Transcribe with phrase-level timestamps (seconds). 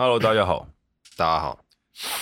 [0.00, 0.68] Hello，大家好，
[1.16, 1.64] 大家好。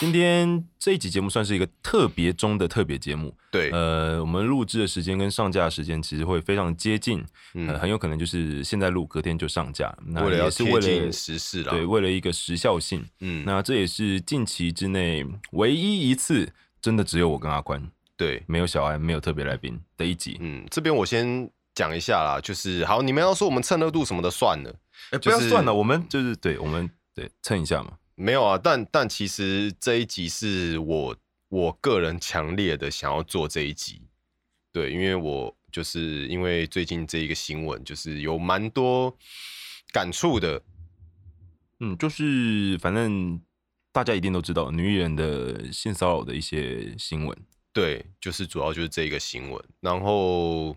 [0.00, 3.37] 今天这一集节目算是一个特别中的特别节目。
[3.50, 7.23] 对，呃，我们录制的时间跟上架的时间其实会非常接近，
[7.68, 9.95] 呃，很有可能就是现在录，隔天就上架。
[10.07, 13.04] 那也是为了时事了，对，为了一个时效性。
[13.20, 15.22] 嗯，那这也是近期之内
[15.52, 16.50] 唯一一次，
[16.80, 17.86] 真的只有我跟阿宽，
[18.16, 20.38] 对，没有小安，没有特别来宾的一集。
[20.40, 24.74] 嗯，这边我先讲一下啦，就是好，你们要说我们蹭热度什么的算了，
[25.11, 27.98] 哎，不要算了，我们就是对，我们对蹭一下嘛。
[28.14, 31.16] 没有啊，但但其实这一集是我
[31.48, 34.02] 我个人强烈的想要做这一集，
[34.70, 39.16] 对，因为我就是因为最近这一个新闻，就是有蛮多
[39.93, 40.62] 感触的，
[41.80, 43.41] 嗯，就是反正
[43.93, 47.38] 大家一定都知道女艺人的性骚扰的一些新闻，
[47.73, 50.77] 对，就是主要就是这一个新闻，然后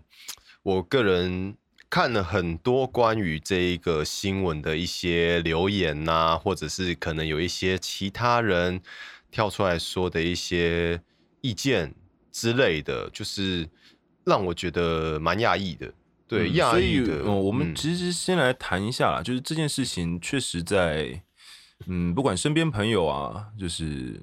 [0.62, 1.54] 我个人。
[1.90, 8.80] 看了很多关于这一个新闻的一些留言呐，或者是可能有一些其他人
[9.28, 11.02] 跳出来说的一些
[11.40, 11.92] 意见
[12.30, 13.68] 之类的，就是
[14.24, 15.92] 让我觉得蛮讶异的。
[16.28, 17.24] 对，讶异的。
[17.24, 21.20] 我们其实先来谈一下啦，就是这件事情确实在，
[21.86, 24.22] 嗯，不管身边朋友啊，就是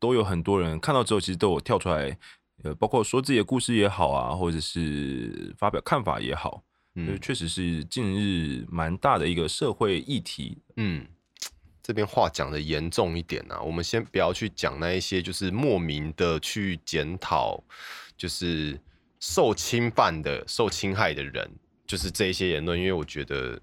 [0.00, 2.18] 都有很多人看到之后，其实都有跳出来，
[2.64, 6.64] 呃，包括说自己的故事也好啊，或者是发表看法也好。
[6.98, 10.56] 嗯，确实是近日蛮大的一个社会议题。
[10.76, 11.06] 嗯，
[11.82, 17.62] 这边话讲的严重一点啊，我们先不要去讲那一些，就是莫名的去检讨，
[18.16, 18.80] 就是
[19.20, 21.50] 受侵犯的、受侵害的人，
[21.86, 22.78] 就是这一些言论。
[22.78, 23.60] 因为我觉得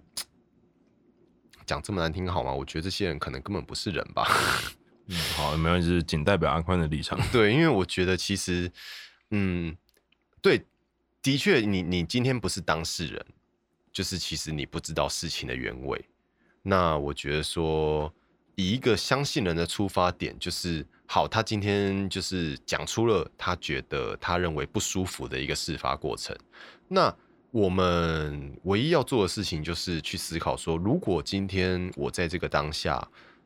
[1.65, 2.53] 讲这么难听好吗？
[2.53, 4.27] 我觉得这些人可能根本不是人吧。
[5.09, 7.19] 嗯，好，没关系，仅代表阿宽的立场。
[7.33, 8.71] 对，因为我觉得其实，
[9.31, 9.75] 嗯，
[10.39, 10.63] 对。
[11.23, 13.25] 的确，你你今天不是当事人，
[13.93, 16.03] 就是其实你不知道事情的原委。
[16.61, 18.13] 那我觉得说，
[18.55, 26.37] 以一个相信人的出发点，就是好，他今天就是讲出了他觉得他认为不舒服的一个事发过程。
[26.89, 27.15] 那
[27.51, 33.01] 我们唯一要做的事情，就是去思考说，如果今天我在这个当下，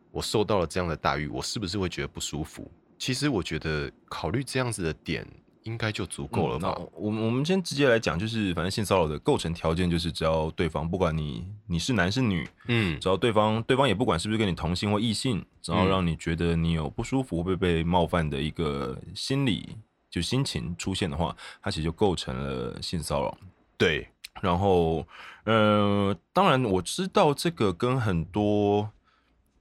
[0.10, 2.72] 我受到了这样的待遇，我是不是会觉得不舒服？
[2.98, 5.28] 其实我觉得考虑这样子的点。
[5.68, 6.74] 应该就足够了吧？
[6.94, 19.76] 我我们先直接来讲，就是反正性骚扰的构成条件就是，只要对方不管你你是男是女，嗯，只要对方对方也不管是不是跟你同性或异性，只要让你觉得你有不舒服会被冒犯的一个心理
[20.10, 23.38] 就心情出现的话，它其实就构成了性骚扰。
[23.78, 24.08] 对，
[24.42, 25.06] 然后
[25.44, 28.90] 呃，当然我知道这个跟很多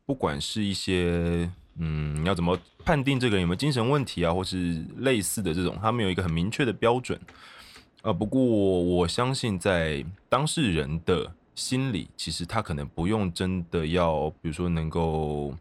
[0.06, 1.50] 不管是一些。
[1.78, 7.20] 嗯，要怎么判定这个人有没有精神问题啊，或是类似的这种，他们有一个很明确的标准。
[8.02, 15.54] 呃，不过我相信在当事人的心里，其实他可能不用真的要，比如说能够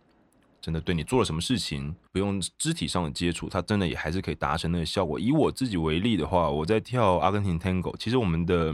[0.62, 5.20] 真的对你做了什么事情，不用肢体上的接触，他真的也还是可以达成那个效果。
[5.20, 8.74] 以我自己为例的话，我在跳阿根廷 Tango，其实我们的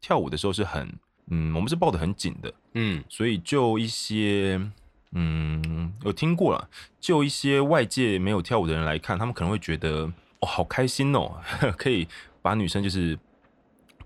[0.00, 0.92] 跳舞的时候是很，
[1.30, 4.60] 嗯，我们是抱得很紧的，嗯，所以就一些。
[5.12, 5.62] 嗯，
[6.06, 6.68] 有听过了。
[7.00, 11.40] 就一些外界没有跳舞的人来看，他们可能会觉得哦，好开心哦，
[11.76, 12.06] 可以
[12.40, 13.18] 把女生就是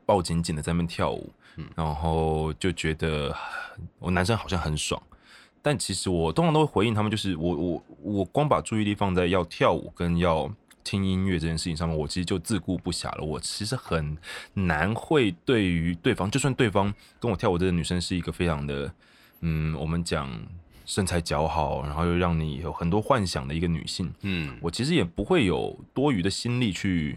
[0.04, 1.32] 抱紧紧的在那边跳舞，
[1.76, 3.34] 然后就觉得
[3.98, 5.00] 我男生好像很爽。
[5.62, 10.50] 但其实我通常都会回应他们，就是我我我光把注意力放在要跳舞跟要
[10.82, 13.24] 听音乐这件事情上面，我其实就自顾不暇了。
[13.24, 14.16] 我其实很
[14.54, 18.92] 难会对于对方，就算对方跟我跳舞这个女生是一个非常的，
[19.40, 20.30] 嗯，我们讲。
[20.90, 27.16] 身材姣好，然后又让你有很多幻想的一个女性，嗯，我其实也不会有多余的心力去，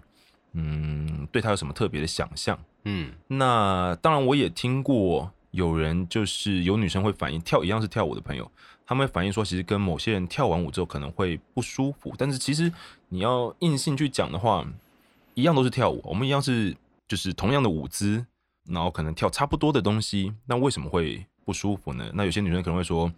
[0.51, 8.51] 嗯，对她有什么特别的想象，嗯，那当然我也听过有人就是有女生会反映跳一样是跳舞的朋友，
[8.85, 12.72] 他们会反映说，其实跟某些人跳完舞之后可能会不舒服，但是其实
[13.09, 14.63] 你要硬性去讲的话，
[15.33, 18.23] 一样都是跳舞，我们一样是就是同样的舞姿，
[18.69, 21.25] 然后可能跳差不多的东西，那为什么会？
[21.45, 22.09] 不舒服呢？
[22.13, 23.11] 那有些女生可能会说，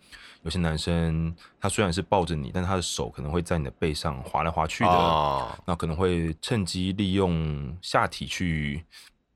[0.43, 8.83] 有些男生他虽然是抱着你，但他的手可能会在你的背上滑来滑去的，那可能会趁机利用下体去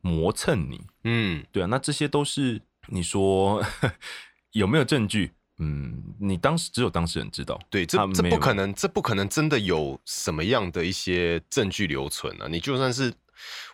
[0.02, 0.82] 磨蹭你。
[1.04, 3.64] 嗯，对啊，那这些都是你说
[4.54, 5.32] 有没有证据？
[5.62, 7.60] 嗯，你当时只有当事人知道。
[7.70, 12.48] 对，这这不可能，这不可能真的有什么样的一些证据留存啊！
[12.50, 13.14] 你就算是，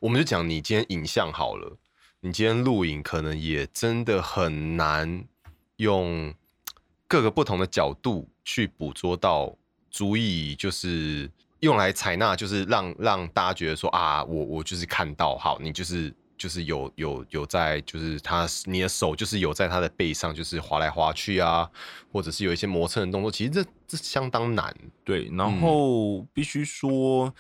[0.02, 1.78] 我们就讲你今天影像好了。
[2.26, 5.24] 你今天录影可能也真的很难
[5.76, 6.34] 用
[7.08, 9.56] 各个不同的角度去捕捉到，
[9.92, 11.30] 足以就是
[11.60, 21.70] 用来采纳，就是让让大家觉得说啊，我我就是看到好，你就是就是有有有在，就是他你的手就是有在他的背上，就是划来划去啊，
[22.12, 24.76] 或者是有一些磨蹭的动作，其实这这相当难。
[25.04, 27.34] 对，然后必须说，嗯，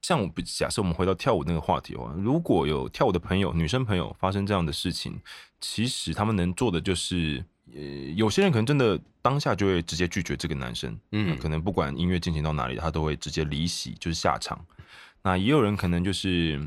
[0.00, 5.20] 像我假设我们回到跳舞那个话题的话，如果有跳舞的朋友、女生朋友发生这样的事情，
[5.60, 7.44] 其实他们能做的就是，
[7.74, 7.80] 呃，
[8.16, 14.58] 有些人可能真的当下就会直接拒绝这个男生，嗯嗯，可能不管音乐进行到哪里，他都会直接离席，就是下场。
[15.22, 16.58] 那也有人可能就是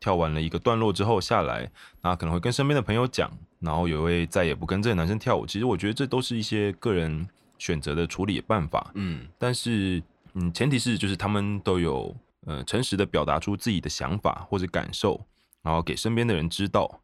[0.00, 1.70] 跳完了一个段落之后下来，
[2.02, 3.30] 那可能会跟身边的朋友讲，
[3.60, 5.46] 然后也会再也不跟这个男生跳舞。
[5.46, 8.90] 其实我觉得这都是一些个人选择的处理办法。
[8.94, 10.02] 嗯但是，
[10.34, 12.16] 嗯，前提是就是他们都有
[12.46, 15.26] 呃诚实的表达出自己的想法或者感受，
[15.62, 17.02] 然后给身边的人知道。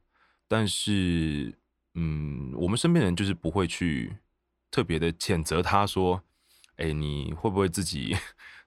[0.49, 1.59] 但是，
[1.95, 4.17] 嗯，我们身边人就是不会去
[4.71, 6.23] 特别的谴责他说，
[6.77, 8.17] 哎，你会不会自己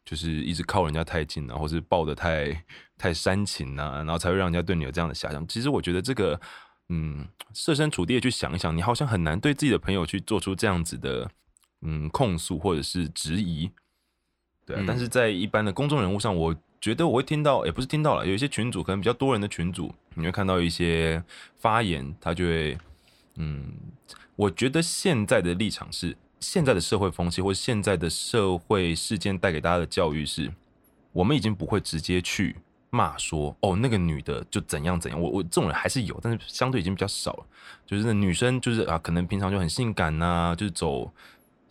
[0.03, 2.65] 就是一直靠人家太近啊，或是抱得太
[2.97, 5.47] 太煽情啊，然后才会让人家对你有这样的遐想。
[5.47, 6.39] 其实我觉得这个，
[6.89, 11.31] 嗯，设身处地的去想一想，你好像很难对自己的朋友去做出这样子的，
[11.81, 13.71] 嗯，控诉或者是质疑。
[14.69, 21.21] 对啊，嗯但是在一般的公众人物上，我觉得我会听到，也不是听到了，有一些群主可能比较多人的群主，你会看到一些
[21.57, 22.77] 发言，他就会，
[23.37, 23.73] 嗯，
[24.35, 30.51] 我觉得现在的立场是，现在的社会风气或现在的社会事件带给大家的教育是，
[31.11, 32.55] 我们已经不会直接去
[32.91, 37.45] 骂说，哦，那个女的就怎样怎样，我我这种人还是有，但是相对已经比较少了。
[37.85, 41.11] 就是那女生就是啊，可能平常就很性感呐、就是走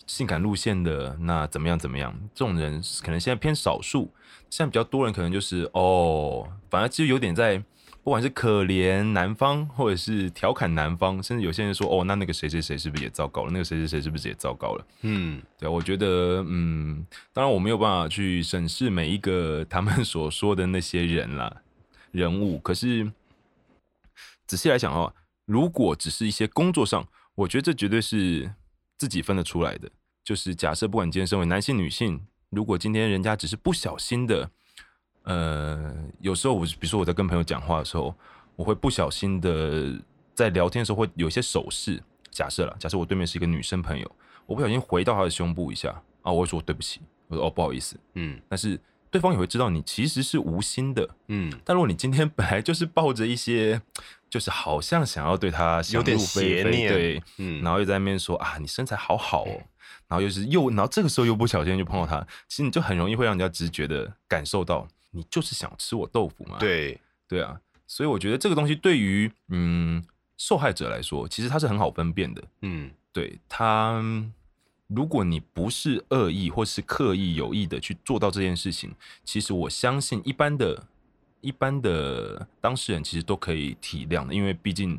[0.09, 4.13] 性感路线的，那怎么样怎么样，这种人可能现在偏少数，
[4.51, 7.63] 现在比较多人可能就是哦，反而其实有点在。
[8.05, 13.51] 不管是可怜男方，或者是调侃男方，甚至有些人说：“哦，那那个谁谁谁是不是也糟糕了？
[13.51, 17.05] 那个谁谁谁是不是也糟糕了？”嗯对啊，我觉得，嗯，
[17.35, 21.55] 当然我没有办法去审视每一个他们所说的那些人啦、
[22.11, 23.13] 人物，可是
[24.47, 25.13] 仔细来想哦，
[25.45, 28.51] 如果只是一些工作上，我觉得这绝对是
[28.97, 29.91] 自己分得出来的。
[30.29, 32.21] 就是假设不管你今天身为男性、女性，
[32.51, 34.51] 如果今天人家只是不小心的，
[35.23, 38.15] 呃，有时候我比如说我在跟朋友讲话的时候，
[38.55, 39.99] 我会不小心的
[40.35, 42.03] 在聊天的时候会有一些手势。
[42.31, 45.89] 假设了，假设我对面是一个女生朋友，我不小心回到她的胸部一下
[46.21, 48.79] 啊，我会说对不起，我说哦不好意思，嗯但是
[49.11, 51.09] 对方也会知道你其实是无心的。
[51.29, 53.81] 嗯，但如果你今天本来就是抱着一些，
[54.29, 59.63] 就是好像想要对她想有点邪念对，嗯然后又在那边说啊，你身材好好哦，
[60.09, 66.57] 然后又是又，然后这个时候又不小心就碰到他，其实你就很容易会让人家直觉的感受到，你就是想吃我豆腐嘛。
[66.59, 70.03] 对，对啊，所以我觉得这个东西对于嗯
[70.39, 72.43] 受害者来说，其实它是很好分辨的。
[72.63, 74.03] 嗯对他，
[74.87, 78.95] 如果你不是恶意或是刻意有意的去做到这件事情，
[79.25, 80.87] 其实我相信一般的、
[81.41, 84.99] 一般的当事人其实都可以体谅的，因为毕竟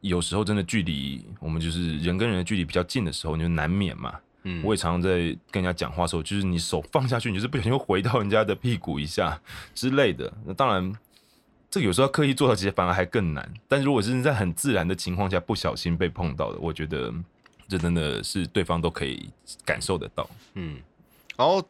[0.00, 4.14] 有时候真的距离我们就是人跟人的距离比较近的时候，你就难免嘛。
[4.48, 5.10] 嗯，我也常常在
[5.50, 9.40] 跟人家讲话的时候，就是你手放下去，你就是不小心会回到人家的屁股一下
[9.74, 10.32] 之类的。
[10.44, 10.96] 那当然，
[11.68, 13.52] 这个有时候刻意做到，其实反而还更难。
[13.66, 17.12] 但如果是在很自然的情况下不小心被碰到的，我觉得
[17.66, 19.28] 这真的是对方都可以
[19.64, 20.30] 感受得到。
[20.54, 20.78] 嗯，
[21.36, 21.60] 然后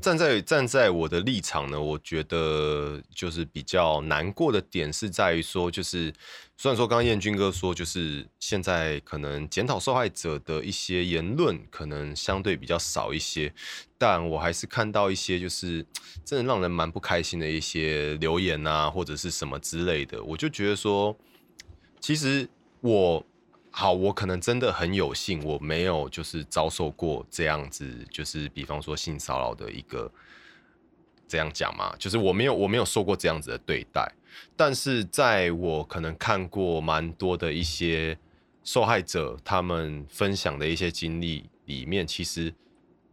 [0.00, 6.12] 站在站在我的立场呢，我觉得就是比较难过的点是在于说，就是
[6.56, 13.52] 虽然说刚刚彦军哥说，就是现在可能检讨受害者的一些言论可能相对比较少一些，
[13.98, 15.84] 但我还是看到一些就是
[16.24, 21.16] 真的让人蛮不开心的一些留言啊，或者是什么之类的，我就觉得说，
[22.00, 22.48] 其实
[22.80, 23.24] 我
[23.78, 30.10] 好，我可能真的很有幸，我没有就是遭受过这样子，就是比方说性骚扰的一个
[31.28, 34.10] 这样讲嘛，就是我没有我没有受过这样子的对待，
[34.56, 38.18] 但是在我可能看过蛮多的一些
[38.64, 42.54] 受害者他们分享的一些经历里面，其实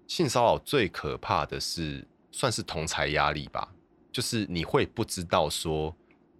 [0.07, 3.67] 性骚扰最可怕的是算是同才压力吧，
[4.13, 5.93] 就是你会不知道说。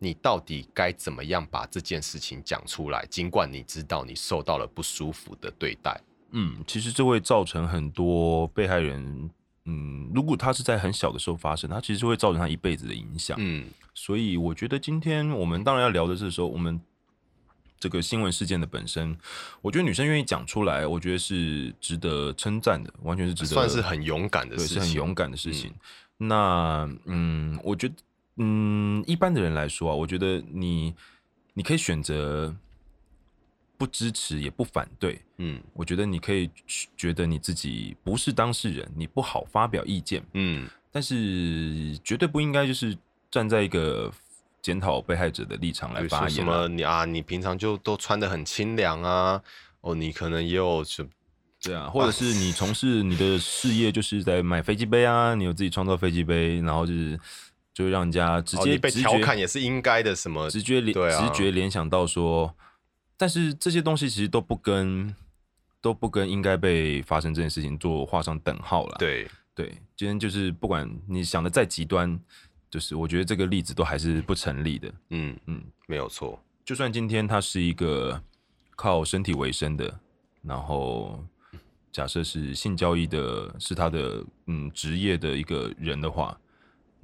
[0.04, 3.06] 你到底该怎么样把这件事情讲出来？
[3.10, 6.00] 尽管你知道你受到了不舒服的对待，
[6.32, 9.30] 嗯，其实这会造成很多被害人，
[9.66, 13.38] 嗯，如果他是在很小的时候发生，他其实会造成他一辈子的影响。
[13.40, 16.82] 嗯所以我觉得今天我们当然要聊的是说，我们
[17.80, 19.16] 这个新闻事件的本身，
[19.62, 25.72] 我觉得女生愿意讲出来，我觉得是值得称赞的，完全是值得，算是很勇敢的，事情，是很勇敢的事情。
[26.18, 27.94] 那嗯，我觉得
[28.38, 30.94] 嗯，一般的人来说啊，我觉得你
[31.54, 32.56] 你可以选择
[33.78, 35.62] 不支持也不反对，嗯。
[35.74, 36.50] 我觉得你可以
[36.98, 40.68] 觉得你自己不是当事人，你不好发表意见，嗯。
[40.92, 42.96] 但是绝对不应该就是
[43.32, 44.12] 站在一个
[44.62, 49.42] 检讨被害者的立场来发言啊、么你啊，你平常就都穿的很清凉啊，
[49.82, 51.04] 哦，你可能也有什
[51.62, 57.20] 对啊，或者是你从事你的事业就是在买飞机杯啊，你有自己创造飞机杯，然后就是
[57.74, 62.54] 就让人家直接、哦被调侃也是应该的，什么直觉联、直觉联想到说，
[63.18, 65.14] 但是这些东西其实都不跟
[65.82, 68.96] 都不跟应该被发生这件事情做画上等号了。
[69.00, 72.20] 对对，今天就是不管你想的再极端，
[72.70, 74.94] 就是我觉得这个例子都还是不成立的。
[75.10, 78.22] 嗯嗯，没有错，就算今天他是一个
[78.76, 80.00] 靠身体为生的，
[80.42, 81.24] 然后
[81.92, 86.36] 假设是性交易的，是他的嗯职业的一个人的话，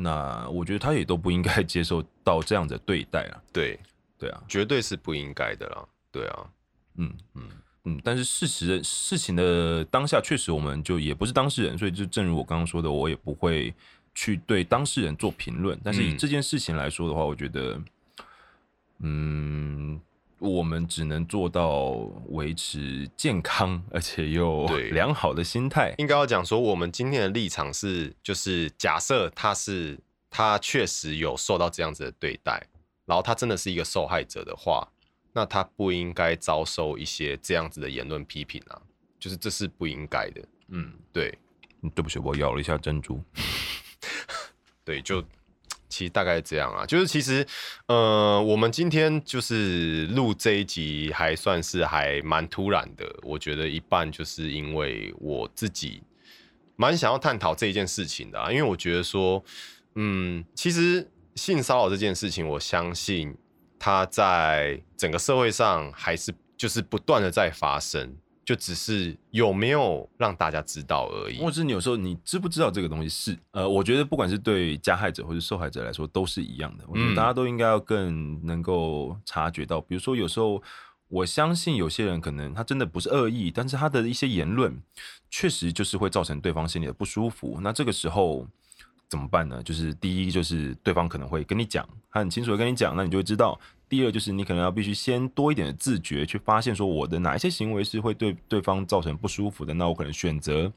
[0.02, 3.36] 那我觉得他也都不应该接受到这样的对待啊。
[3.52, 3.78] 对，
[4.18, 6.50] 对啊，绝对是不应该的啦，对啊，
[6.96, 7.44] 嗯嗯
[7.84, 13.74] 嗯，但是事实事情的当下，确实我们就也不是当事人，所以就正如我刚刚说的，我也不会
[14.16, 15.80] 去对当事人做评论。
[15.84, 16.18] 但是以嗯。
[16.18, 17.82] 这件事情来说的话，我觉得，
[19.00, 20.00] 嗯，
[20.40, 21.92] 我们只能做到
[22.30, 24.90] 维持健康而且又对。
[24.96, 25.94] 良好的心态。
[25.98, 32.66] 应该要讲说，我们今天的立场是，就是假设他是他确实有受到这样子的对待，
[33.06, 34.88] 然后他真的是一个受害者的话，
[35.34, 38.82] 那他不应该遭受一些这样子的言论批评啊，
[39.20, 41.38] 就是这是不应该的，嗯，对。
[41.82, 43.24] 嗯对不起，我咬了一下珍珠。
[44.84, 45.24] 对，就
[45.90, 47.46] 其实大概这样啊，就是其实
[47.88, 56.04] 呃，我们今天就是录这一集还算是还蛮突然的，我觉得一半就是因为我自己
[56.76, 59.44] 蛮想要探讨这一件事情的、啊，因为我觉得说，
[59.96, 61.06] 嗯，其实
[61.36, 63.36] 性骚扰这件事情，我相信
[63.78, 68.16] 它在整个社会上还是就是不断的在发生，
[68.50, 71.46] 就只是有没有让大家知道而已或。
[71.46, 76.84] 者是你有时候你知不知道这个东西是呃，我觉得不管是对加害者或是受害者来说都是一样的。
[76.88, 80.60] 我觉得嗯大家都应该要更能够察觉到，比如说有时候
[81.10, 84.76] 我相信有些人可能他真的不是恶意，但是他的一些言论
[85.30, 87.60] 确实就是会造成对方心里的不舒服。
[87.62, 88.48] 那这个时候
[89.08, 89.62] 怎么办呢？
[89.62, 93.60] 就是第一就是对方可能会跟你讲，他很清楚的跟你讲，那你就会知道。
[93.90, 100.72] 第二就是你可能要必须先多一点的自觉，去发现说我的哪一些行为是会对对方造成不舒服的，那我可能选择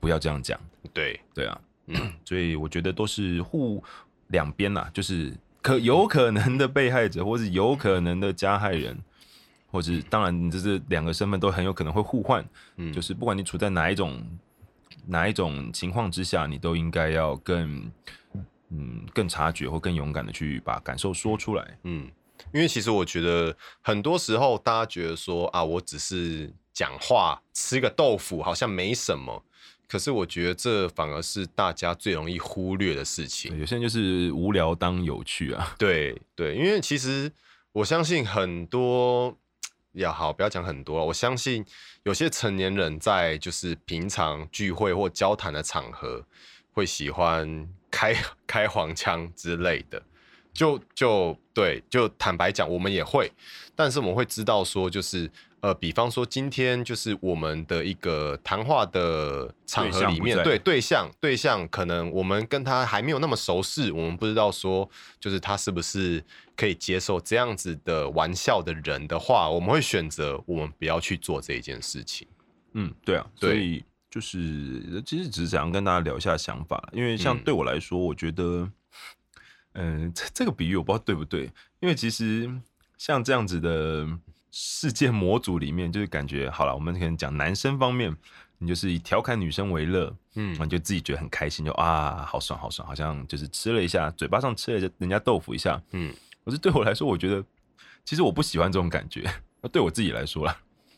[0.00, 0.58] 不要这样讲。
[0.92, 3.82] 对，对啊，嗯所以我觉得都是互
[4.28, 8.98] 两边啦，就是可有可能的被害者，或是有可能的加害人，
[9.70, 12.44] 或是当然你这是两个身份都很有可能会互换，
[12.76, 14.20] 嗯就是不管你处在哪一种
[15.06, 17.90] 哪一种情况之下，你都应该要更
[18.70, 21.78] 嗯更察觉或更勇敢的去把感受说出来。
[21.84, 22.08] 嗯，
[22.52, 29.44] 因为其实我觉得很多时候大家觉得说啊，我只是讲话吃个豆腐好像没什么，
[29.88, 33.58] 可是我觉得这反而是大家最容易忽略的事情。
[33.58, 37.30] 有些人就是无聊当有趣啊，对对，因为其实
[37.72, 39.36] 我相信很多，
[39.92, 41.64] 也好，不要讲很多了，我相信
[42.04, 46.24] 有些成年人在就是平常聚会或交谈的场合，
[46.72, 50.02] 会喜欢开 开黄腔之类的。
[50.52, 53.30] 就就对，就坦白讲，我们也会，
[53.74, 55.30] 但是我们会知道说，就是
[55.60, 64.88] 呃，比方说今天就是我们的一个谈话的场合里面，对对对象对象，可能我们跟他还没有那么熟识，我们不知道说，
[65.20, 66.22] 就是他是不是
[66.56, 72.26] 可以接受这样子的玩笑的人的话，我们会选择我们不要去做这一件事情。
[72.74, 78.68] 嗯，对啊，对所以就是其实只是想要跟大家聊一下想法，因为像嗯对我来说，我觉得，
[79.74, 81.50] 嗯、这这个比喻我不知道对不对，
[81.80, 82.50] 因为其实
[82.98, 84.06] 像这样子的
[84.50, 88.14] 世界模组里面，就是感觉好了，我们可能讲男生方面，
[88.58, 96.12] 你就是以调侃女生为乐，嗯你就自己觉得很开心，就啊好爽好爽，好像就是吃了一下，嘴巴上吃了人家豆腐一下，嗯
[96.44, 97.44] 可是对我来说，我觉得
[98.04, 99.22] 其实我不喜欢这种感觉。
[99.62, 100.56] 那对我自己来说啦，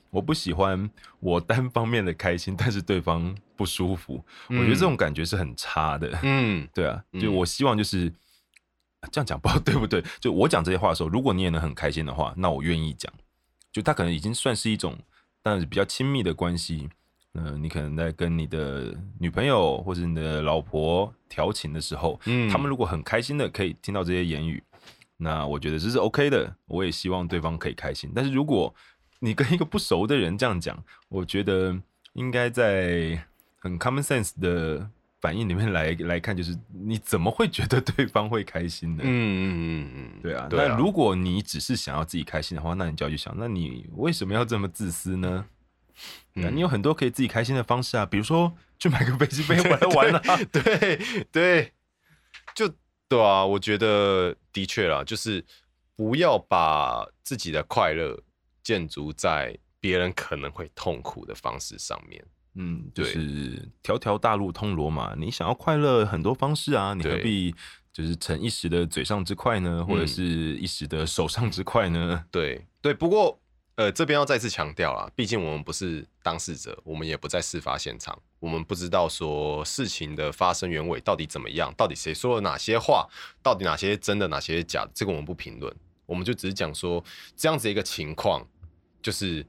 [0.09, 0.91] 我不喜欢
[1.21, 4.25] 我单方面的开心，但是对方不舒服。
[4.49, 6.19] 我觉得这种感觉是很差的。
[6.23, 8.11] 嗯对啊，嗯就我希望就是
[9.11, 10.03] 这样讲，不知道对不对？
[10.21, 13.13] 就我讲这些话的时候，如果你也能很开心的话，那我愿意讲。
[13.73, 14.97] 就他可能已经算是一种，
[15.43, 16.89] 但是比较亲密的关系。
[17.37, 24.63] 嗯、你可能在跟你的女朋友或者你的老婆调情的时候，嗯他们如果很开心的可以听到这些言语，
[25.17, 26.55] 那我觉得这是 OK 的。
[26.67, 28.13] 我也希望对方可以开心。
[28.15, 28.73] 但是如果
[29.19, 31.77] 你跟一个不熟的人这样讲，我觉得
[32.13, 33.27] 应该在
[33.59, 34.89] 很 common sense 的
[35.25, 39.03] 反应里面来来看，就是你怎么会觉得对方会开心呢？
[39.03, 45.47] 嗯嗯嗯嗯，对啊，那如果你只是想要自己开心的话，那你就要去想，那你为什么要这么自私呢？
[46.35, 50.37] 对啊嗯你有很多可以自己开心的方式啊，比如说去买个飞机杯玩 玩啊。
[50.53, 51.73] 对对，
[52.55, 52.69] 就
[53.09, 55.43] 对啊，我觉得的确啦，就是
[55.97, 58.23] 不要把自己的快乐
[58.63, 62.23] 建筑在别人可能会痛苦的方式上面。
[62.55, 67.55] 嗯，就对是条条大路通罗马，你想要快乐很多方式啊，你何必
[67.93, 70.25] 就是逞一时的嘴上之快呢，或者嗯是
[70.57, 72.25] 一时的手上之快呢？
[72.31, 73.41] 对对，不过
[73.77, 83.09] 呃，这边要再次强调啊，毕竟我们不是当事者，我们也不在事发现场，我们不知道说事情的发生原委到底怎么样，到底谁说了哪些话，
[83.43, 85.75] 到底哪些真的，哪些假的，这个我们不评论，
[86.07, 87.03] 我们就只是讲说
[87.37, 88.47] 这样子一个情况，
[89.03, 89.45] 就是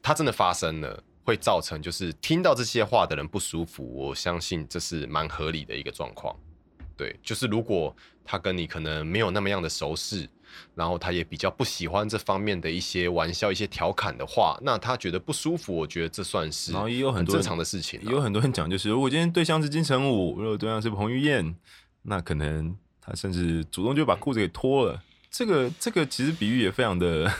[0.00, 1.02] 它真的发生了。
[1.26, 6.34] 会造成就是听到这些话的人不舒服，我相信这是蛮合理的一个状况。
[6.96, 10.28] 对，就是如果他跟你可能没有那么样的熟识，
[10.76, 21.56] 然后他也比较不喜欢这方面的一些玩笑、一些调侃的话，那他觉得不舒服，我觉得这算是然后也有很多正常的事情啊、也有很多人讲，就是如果今天对象是金城武，如果对象是彭于晏，
[22.02, 25.02] 那可能他甚至主动就把裤子给脱了。
[25.28, 27.30] 这个这个其实比喻也非常的，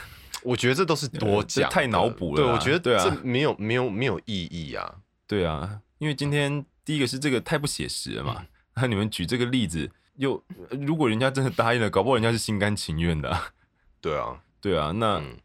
[0.43, 3.05] 我觉得这都是多这讲，太脑补了对，我觉得对啊。
[3.05, 4.95] 这没有没有没有意义啊。
[5.27, 8.47] 对啊，因为今天第一个是这个太不写实了嘛，嗯。
[8.83, 13.49] 那你们举这个例子，又如果人家真的答应了，搞不好人家是心甘情愿的啊、
[14.01, 15.37] 对啊，对啊，那嗯。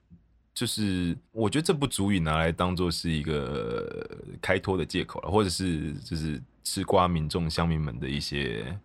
[0.53, 8.77] 就是我觉得这不足以拿来当做是一个呃开脱的借口了，或者是就是吃瓜民众乡民们的一些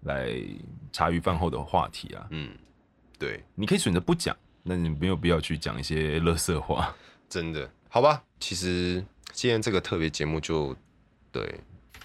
[0.00, 0.34] 来
[0.90, 2.26] 茶余饭后的话题啊。
[2.30, 2.50] 嗯，
[3.18, 6.94] 对，你可以选择不讲，那你没有必要去讲一些垃圾话。
[7.28, 8.22] 真的，好吧。
[8.38, 10.74] 其实今天这个特别节目就
[11.30, 11.42] 对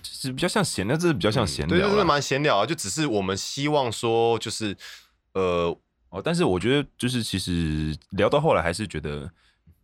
[0.02, 2.06] 就是比较像闲聊，这是比较像闲嗯对，就是聊啦。
[2.06, 4.76] 蛮闲聊啊，就只是我们希望说，就是
[5.34, 5.76] 呃，
[6.10, 9.30] 哦，但是我觉得就是其实聊到后来还是觉得，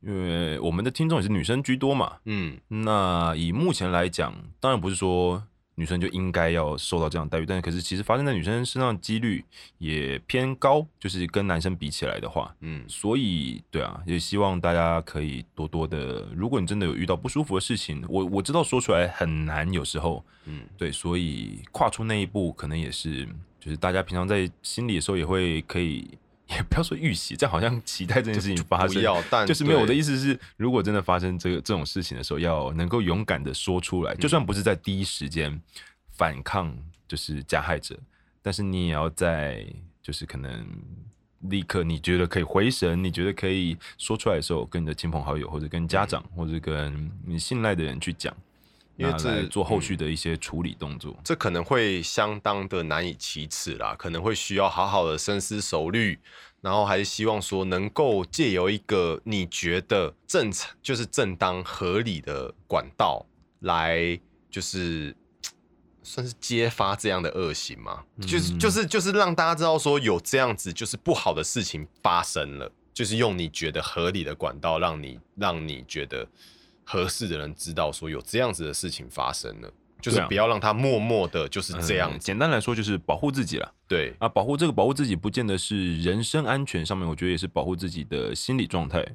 [0.02, 5.44] 因为我们的听众也是女生居多嘛，嗯那以目前来讲，当然不是说
[5.76, 9.44] 女生就应该要受到这样的待遇，但是可是其实发生在女生身上的几率
[9.78, 23.26] 也偏高，就是跟男生比起来的话，嗯所以对啊，也希望大家可以多多的，如果你真的有遇到不舒服的事情，我我知道说出来很难，有时候嗯对，所以跨出那一步，可能也是
[23.60, 26.10] 就是大家平常在心里的时候也会可以。
[26.52, 35.62] 也不要说预习，这样好像期待这件事情发生，不要，但就是没有我的意思是，如果真的发生这个这种事情的时候，要能够勇敢的说出来，就算不是在第一时间
[36.12, 36.76] 反抗，
[37.08, 37.98] 就是加害者，
[38.42, 39.66] 但是你也要在
[40.02, 40.66] 就是可能
[41.42, 48.51] 立刻你觉得可以回神，你觉得可以说出来的时候，跟你的亲朋好友或者跟家长、或者跟你信赖的人去讲，那
[48.98, 51.18] 因为这来做后续的一些处理动作。
[51.24, 56.20] 这可能会相当的难以启齿啦，可能会需要好好的深思熟虑，
[56.62, 63.26] 然后还是希望说能够借由一个你觉得正常就是正当合理的管道
[63.62, 65.16] 来，就是
[66.04, 76.28] 算是揭发这样的恶行嘛，就是嗯就是就是让大家知道说有这样子就是不好的事情发生了，就是用你觉得合理的管道让你让你觉得
[76.92, 79.72] 合适的人知道说有这样子的事情发生了。
[80.02, 83.72] 就是不要让他默默的就是这样简单来说就是保护自己了。
[83.88, 89.06] 对，啊，保护这个保护自己，不见得是人身安全上面，我觉得也是保护自己的心理状态，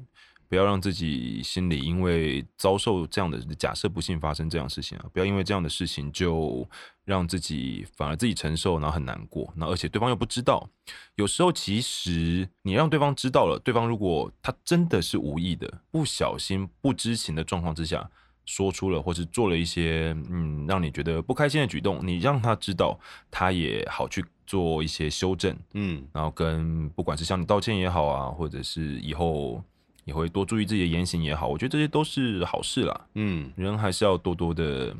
[0.49, 6.67] 不要让自己心里因为遭受这样的假设不幸发生这样的事情啊，不要因为这样的事情就
[7.05, 10.69] 让自己反而自己承受，然后很难过，那而且对方又不知道，
[11.15, 18.09] 有时候其实你让对方知道了，对方如果他真的是无意的、不小心、不知情的状况之下。
[18.49, 22.97] 说出了，或是做了一些嗯让你觉得不开心的举动，你让他知道，
[23.29, 29.61] 他也好去做一些修正，嗯，然后跟不管是向你道歉也好啊，或者是以后
[30.07, 33.07] 也会多注意自己的言行也好，我觉得这些都是好事啦。
[33.15, 34.95] 嗯，人还是要多多的，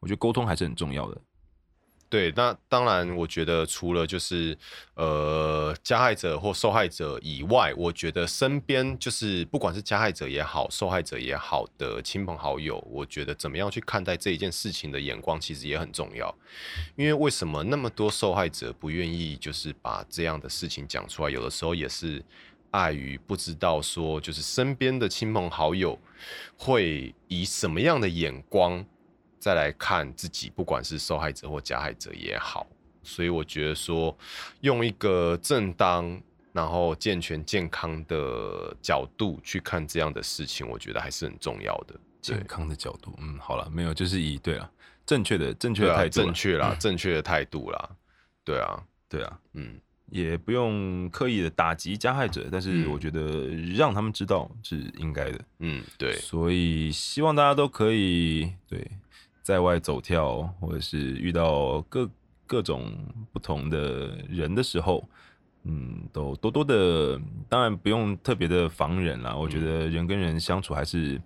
[0.00, 1.20] 我觉得沟通还是很重要的。
[2.10, 4.56] 对，那当然，我觉得除了就是
[4.94, 16.34] 呃加害者或受害者以外，我觉得身边就是不管是加害者也好，受害者也好的亲朋好友，我觉得怎么样去看待这一件事情的眼光，其实也很重要。
[16.96, 21.30] 因为为什么那么多受害者不愿意就是把这样的事情讲出来？
[21.30, 22.24] 有的时候也是
[22.70, 25.98] 碍于不知道说，就是身边的亲朋好友
[26.56, 28.84] 会以什么样的眼光
[29.38, 32.66] 再来看自己，不管是受害者或加害者也好。
[33.02, 34.16] 所以我觉得说，
[34.60, 36.20] 用一个正当、
[36.52, 41.94] 然后健全、健康的角度去看这样的事情，我觉得还是很重要的。
[42.20, 44.70] 健康的角度，嗯，好了，没有，就是以对了，
[45.06, 47.90] 正确的正确的态正确啦，正确的态度啦。
[48.44, 55.40] 对啊，对啊，嗯，也不用刻意的打击加害者，但是嗯我觉得让他们知道是应该的。
[55.58, 58.90] 嗯，对，所以希望大家都可以对
[59.42, 62.10] 在外走跳，或者是遇到各
[62.46, 62.92] 各种
[63.32, 65.06] 不同的人的时候，
[65.64, 69.34] 嗯，都多多的，当然不用特别的防人啦。
[69.34, 71.20] 我觉得人跟人相处还是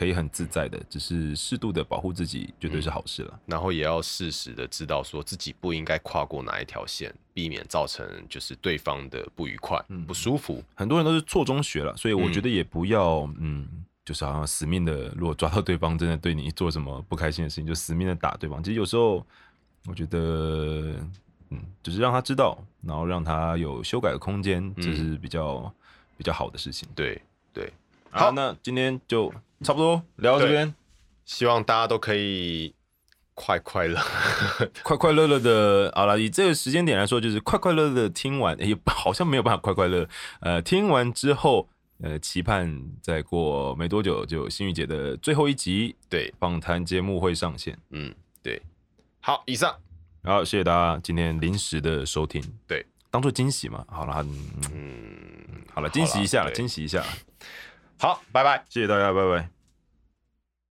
[0.00, 3.38] 可以很自在的，只是适度的保护自己，绝对是好事了。
[3.44, 10.64] 然后也要适时的知道说自己不应该跨过哪一条线，避免造成就是对方的不愉快、不舒服。
[10.74, 13.68] 很多人都是错中学了，所以我觉得也不要，嗯，
[14.02, 18.62] 就是好像死命的，如果抓到对方真的对你做什么不开心的事情，就死命的打对方。
[18.62, 19.22] 其实有时候
[19.86, 20.96] 我觉得，
[21.50, 25.70] 嗯，只是让他知道，然后让他有修改的空间，这是比较
[26.16, 26.88] 比较好的事情。
[26.94, 27.20] 对
[27.52, 27.70] 对，
[28.10, 30.74] 好，那今天就差不多聊到这边，
[31.24, 32.74] 希望大家都可以
[33.34, 34.00] 快快乐，
[34.82, 35.92] 快快乐乐的。
[35.94, 40.08] 好了，以这个时间点来说，就是快快乐乐的听完，也好像没有办法快快乐。
[40.40, 41.68] 呃，听完之后，
[42.02, 47.78] 呃，期盼再过没多久就新宇姐的最后一集对，访谈节目会上线。
[47.90, 48.60] 嗯，对。
[49.20, 49.76] 好，以上，
[50.24, 53.84] 好，谢谢大家今天临时的收听，对，当做惊喜嘛。
[53.88, 54.26] 好了，
[54.72, 57.04] 嗯，好了，惊喜一下了，惊喜一下，
[58.00, 58.64] 好，拜拜。
[58.70, 59.59] 谢谢大家，拜拜。